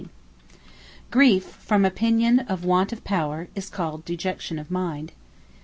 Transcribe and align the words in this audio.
Dejection 0.01 0.15
Griefe, 1.11 1.43
from 1.45 1.85
opinion 1.85 2.39
of 2.39 2.65
want 2.65 2.91
of 2.91 3.03
power, 3.03 3.49
is 3.53 3.69
called 3.69 4.03
dejection 4.03 4.57
of 4.57 4.71
mind. 4.71 5.11